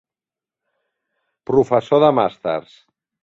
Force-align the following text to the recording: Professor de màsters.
Professor 1.51 2.03
de 2.05 2.11
màsters. 2.21 2.73